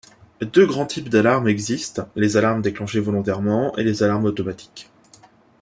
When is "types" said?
0.87-1.09